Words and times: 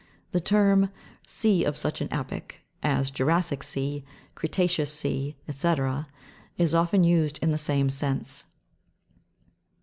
The 0.31 0.41
term, 0.41 0.89
sea 1.27 1.63
of 1.63 1.77
such 1.77 2.01
an 2.01 2.07
epoch, 2.11 2.61
as 2.81 3.11
jura'ssic 3.11 3.61
sea, 3.63 4.03
creta'ceous 4.35 4.87
sea, 4.87 5.35
&c., 5.47 5.75
is 6.57 6.73
often 6.73 7.03
used 7.03 7.37
in 7.43 7.51
the 7.51 7.57
same 7.59 7.91
sense. 7.91 8.45